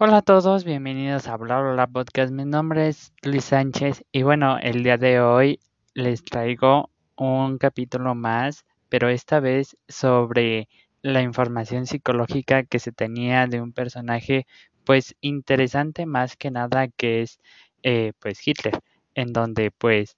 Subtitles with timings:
[0.00, 2.32] Hola a todos, bienvenidos a Bla Podcast.
[2.32, 5.58] Mi nombre es Luis Sánchez y bueno, el día de hoy
[5.92, 10.68] les traigo un capítulo más, pero esta vez sobre
[11.02, 14.46] la información psicológica que se tenía de un personaje
[14.84, 17.40] pues interesante más que nada que es
[17.82, 18.78] eh, pues Hitler,
[19.16, 20.14] en donde pues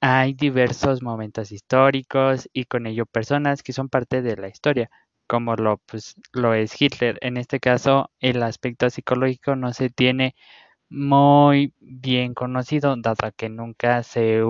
[0.00, 4.88] hay diversos momentos históricos y con ello personas que son parte de la historia
[5.28, 7.18] como lo, pues, lo es Hitler.
[7.22, 10.34] En este caso, el aspecto psicológico no se tiene
[10.90, 14.42] muy bien conocido, dado que nunca se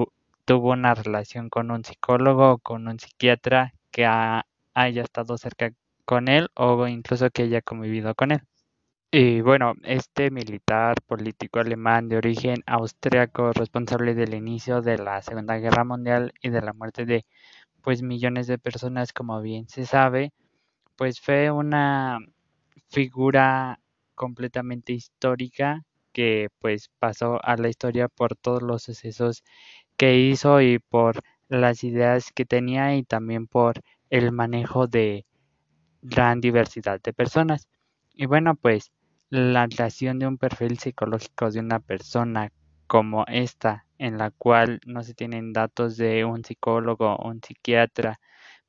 [0.46, 5.72] tuvo una relación con un psicólogo o con un psiquiatra que haya estado cerca
[6.06, 8.40] con él o incluso que haya convivido con él.
[9.10, 15.56] Y bueno, este militar político alemán de origen austriaco, responsable del inicio de la Segunda
[15.58, 17.24] Guerra Mundial y de la muerte de
[17.82, 20.32] pues millones de personas, como bien se sabe,
[20.98, 22.18] pues fue una
[22.90, 23.80] figura
[24.16, 29.44] completamente histórica que pues pasó a la historia por todos los sucesos
[29.96, 35.24] que hizo y por las ideas que tenía y también por el manejo de
[36.02, 37.68] gran diversidad de personas.
[38.12, 38.90] Y bueno, pues
[39.30, 42.50] la creación de un perfil psicológico de una persona
[42.88, 48.18] como esta, en la cual no se tienen datos de un psicólogo un psiquiatra,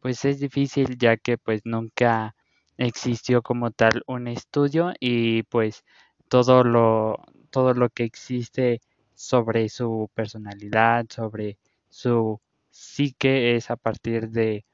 [0.01, 2.35] pues es difícil ya que pues nunca
[2.77, 5.83] existió como tal un estudio y pues
[6.29, 7.17] todo lo
[7.51, 8.81] todo lo que existe
[9.15, 11.57] sobre su personalidad, sobre
[11.89, 12.39] su
[12.69, 14.65] psique es a partir de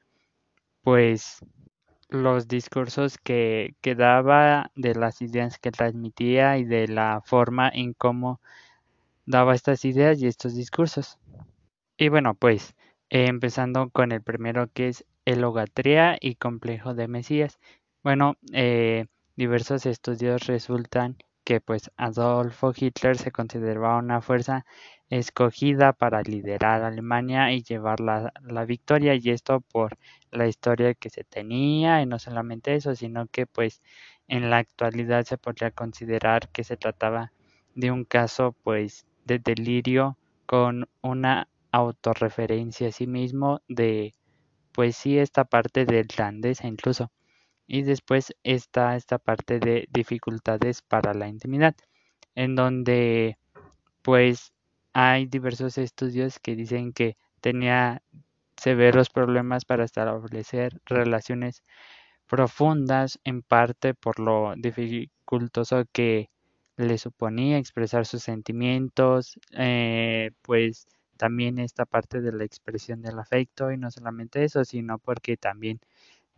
[0.82, 1.40] pues
[2.08, 7.94] los discursos que, que daba, de las ideas que transmitía y de la forma en
[7.94, 8.40] cómo
[9.26, 11.18] daba estas ideas y estos discursos.
[11.96, 12.76] Y bueno, pues
[13.10, 17.58] empezando con el primero que es el hogatría y complejo de Mesías.
[18.02, 24.64] Bueno, eh, diversos estudios resultan que pues Adolfo Hitler se consideraba una fuerza
[25.10, 29.96] escogida para liderar Alemania y llevar la, la, victoria y esto por
[30.30, 33.80] la historia que se tenía y no solamente eso sino que pues
[34.26, 37.32] en la actualidad se podría considerar que se trataba
[37.76, 40.16] de un caso pues de delirio
[40.46, 44.14] con una autorreferencia a sí mismo de
[44.76, 47.10] pues sí esta parte de grandeza incluso
[47.66, 51.74] y después está esta parte de dificultades para la intimidad
[52.34, 53.38] en donde
[54.02, 54.52] pues
[54.92, 58.02] hay diversos estudios que dicen que tenía
[58.58, 61.62] severos problemas para establecer relaciones
[62.26, 66.28] profundas en parte por lo dificultoso que
[66.76, 73.72] le suponía expresar sus sentimientos, eh, pues también esta parte de la expresión del afecto
[73.72, 75.80] y no solamente eso, sino porque también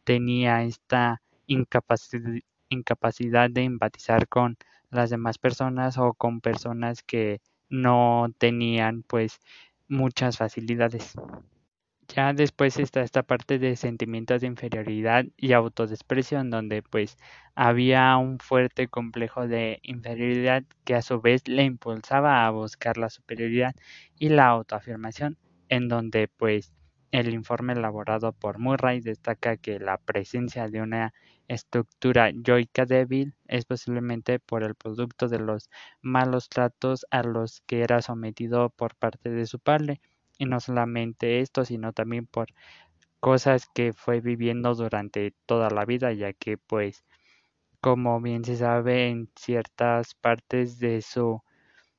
[0.05, 4.57] tenía esta incapacidad, de empatizar con
[4.91, 7.41] las demás personas o con personas que
[7.71, 9.41] no tenían pues
[9.89, 11.15] muchas facilidades.
[12.15, 17.17] Ya después está esta parte de sentimientos de inferioridad y autodesprecio en donde pues
[17.55, 23.11] había un fuerte complejo de inferioridad que a su vez le impulsaba a buscar la
[23.11, 23.75] superioridad
[24.19, 25.37] y la autoafirmación
[25.69, 26.73] en donde pues
[27.13, 31.15] el informe elaborado por Murray destaca que la presencia de una
[31.47, 35.71] estructura yoica débil es posiblemente por el producto de los
[36.03, 40.01] malos tratos a los que era sometido por parte de su padre
[40.39, 42.49] y no solamente esto, sino también por
[43.21, 47.05] cosas que fue viviendo durante toda la vida, ya que pues
[47.81, 51.43] como bien se sabe en ciertas partes de su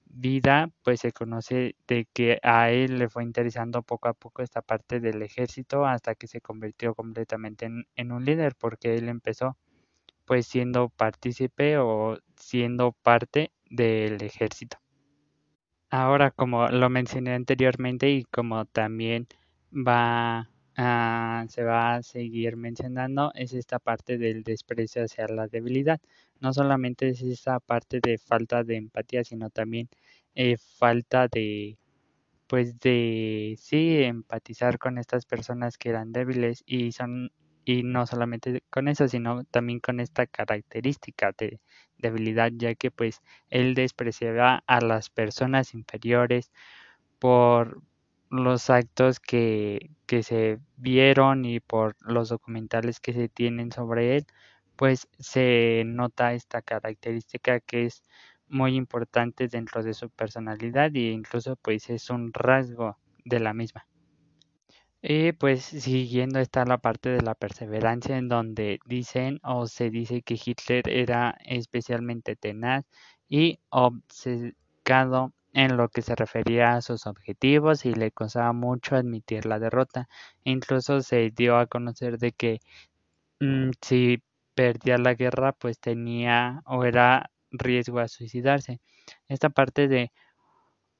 [0.05, 4.61] vida pues se conoce de que a él le fue interesando poco a poco esta
[4.61, 9.57] parte del ejército hasta que se convirtió completamente en, en un líder porque él empezó
[10.25, 14.77] pues siendo partícipe o siendo parte del ejército.
[15.91, 19.27] Ahora, como lo mencioné anteriormente y como también
[19.73, 25.99] va a, se va a seguir mencionando, es esta parte del desprecio hacia la debilidad.
[26.39, 29.89] No solamente es esta parte de falta de empatía, sino también
[30.35, 31.77] eh, falta de,
[32.47, 37.31] pues de, sí, empatizar con estas personas que eran débiles y son
[37.65, 41.59] y no solamente con eso, sino también con esta característica de
[41.97, 46.51] debilidad, ya que pues él despreciaba a las personas inferiores
[47.19, 47.81] por
[48.29, 54.25] los actos que, que se vieron y por los documentales que se tienen sobre él,
[54.75, 58.03] pues se nota esta característica que es
[58.47, 63.85] muy importante dentro de su personalidad e incluso pues es un rasgo de la misma.
[65.01, 70.21] Y pues siguiendo está la parte de la perseverancia en donde dicen o se dice
[70.21, 72.85] que Hitler era especialmente tenaz
[73.29, 79.45] y obcecado en lo que se refería a sus objetivos y le costaba mucho admitir
[79.45, 80.09] la derrota.
[80.43, 82.59] Incluso se dio a conocer de que
[83.39, 84.21] mm, si
[84.55, 88.81] perdía la guerra pues tenía o era riesgo a suicidarse.
[89.27, 90.11] Esta parte de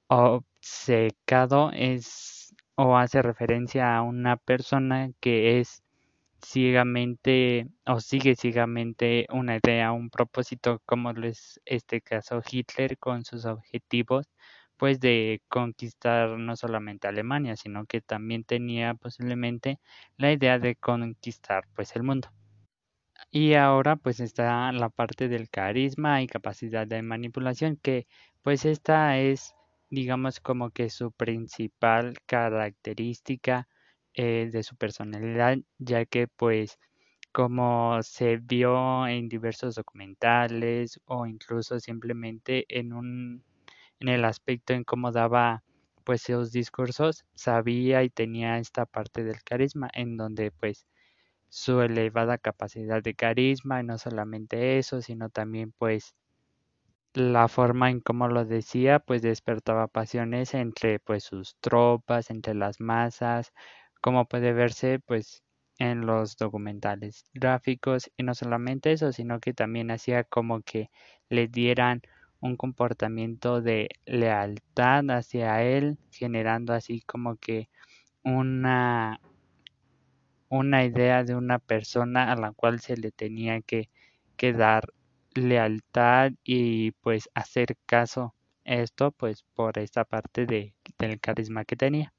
[0.07, 2.38] obcecado es
[2.81, 5.83] o hace referencia a una persona que es
[6.41, 13.43] ciegamente o sigue ciegamente una idea, un propósito, como es este caso Hitler con sus
[13.45, 14.29] objetivos,
[14.77, 19.79] pues de conquistar no solamente Alemania, sino que también tenía posiblemente
[20.17, 22.29] la idea de conquistar pues el mundo.
[23.29, 28.07] Y ahora pues está la parte del carisma y capacidad de manipulación, que
[28.41, 29.53] pues esta es
[29.89, 33.68] digamos como que su principal característica
[34.13, 36.80] eh, de su personalidad, ya que pues
[37.31, 43.44] como se vio en diversos documentales o incluso simplemente en un
[44.00, 45.63] en el aspecto en cómo daba
[46.03, 50.88] pues sus discursos, sabía y tenía esta parte del carisma en donde pues
[51.50, 56.15] su elevada capacidad de carisma y no solamente eso, sino también pues
[57.13, 62.79] la forma en cómo lo decía pues despertaba pasiones entre pues sus tropas, entre las
[62.79, 63.53] masas,
[64.01, 65.44] como puede verse pues
[65.79, 68.11] en los documentales gráficos.
[68.17, 70.89] Y no solamente eso, sino que también hacía como que
[71.29, 72.01] le dieran
[72.41, 77.69] un comportamiento de lealtad hacia él, generando así como que
[78.23, 79.19] una
[80.50, 83.89] una idea de una persona a la cual se le tenía que,
[84.35, 84.94] que dar
[85.33, 92.13] lealtad y pues hacer caso esto pues por esta parte de, del carisma que tenía.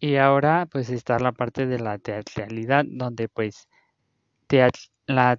[0.00, 3.68] Y ahora pues está la parte de la teatralidad donde pues
[5.06, 5.38] la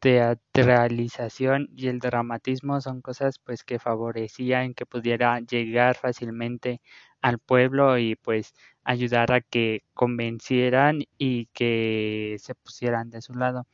[0.00, 6.80] teatralización y el dramatismo son cosas pues que favorecían que pudiera llegar fácilmente
[7.20, 8.54] al pueblo y pues
[8.84, 13.66] ayudar a que convencieran y que se pusieran de su lado.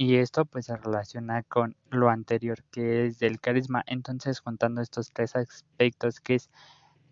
[0.00, 3.82] Y esto pues se relaciona con lo anterior que es del carisma.
[3.84, 6.50] Entonces juntando estos tres aspectos que es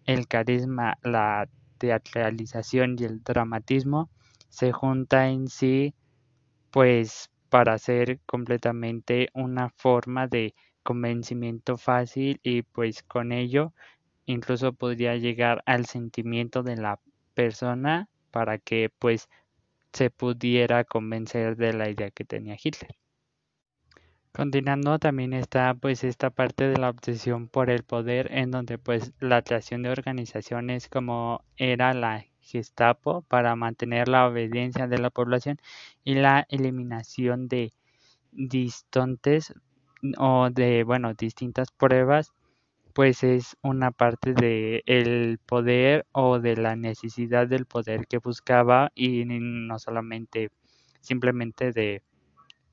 [0.05, 1.49] el carisma, la
[1.79, 4.09] teatralización y el dramatismo,
[4.51, 5.97] se junta en sí
[6.71, 10.55] pues para ser completamente una forma de
[10.85, 13.73] convencimiento fácil y pues con ello
[14.27, 17.01] incluso podría llegar al sentimiento de la
[17.35, 19.29] persona para que pues
[19.97, 22.95] se pudiera convencer de la idea que tenía Hitler.
[24.31, 29.15] Continuando también está pues esta parte de la obsesión por el poder en donde pues
[29.21, 35.59] la creación de organizaciones como era la Gestapo para mantener la obediencia de la población
[36.05, 37.73] y la eliminación de
[38.33, 39.55] distontes
[40.19, 42.35] o de bueno distintas pruebas
[42.97, 48.91] pues es una parte de el poder o de la necesidad del poder que buscaba
[48.95, 50.49] y no solamente
[51.03, 52.03] simplemente de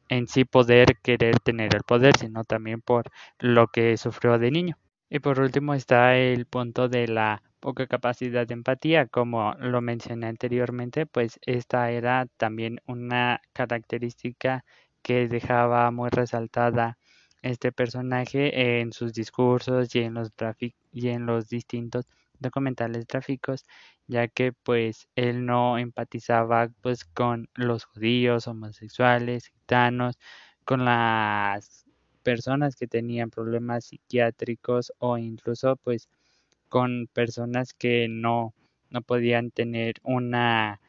[0.08, 4.78] en sí poder querer tener el poder, sino también por lo que sufrió de niño.
[5.10, 10.28] Y por último está el punto de la poca capacidad de empatía, como lo mencioné
[10.28, 14.64] anteriormente, pues esta era también una característica
[15.02, 16.98] que dejaba muy resaltada
[17.44, 20.32] este personaje en sus discursos y en los
[20.92, 22.06] y en los distintos
[22.40, 23.66] documentales gráficos,
[24.08, 30.18] ya que pues él no empatizaba pues con los judíos, homosexuales, gitanos,
[30.66, 31.86] con las
[32.24, 36.10] personas que tenían problemas psiquiátricos o incluso pues
[36.70, 38.54] con personas que no,
[38.90, 40.80] no podían tener una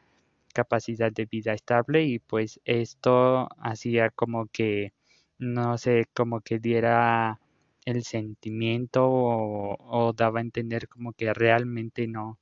[0.53, 4.93] capacidad de vida estable y pues esto hacía como que
[5.37, 7.39] no sé, como que diera
[7.85, 12.39] el sentimiento o, daba a entender como que realmente no,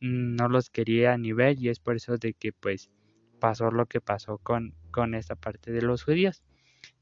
[0.00, 2.90] no los quería ni ver y es por eso de que pues
[3.38, 6.42] pasó lo que pasó con, con esta parte de los judíos.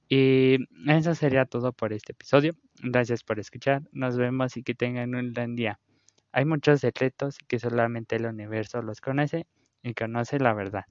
[0.08, 2.54] Y eso sería todo por este episodio.
[2.82, 3.82] Gracias por escuchar.
[3.92, 5.78] Nos vemos y que tengan un gran día.
[6.32, 9.46] Hay muchos secretos que solamente el universo los conoce
[9.82, 10.84] y conoce la verdad.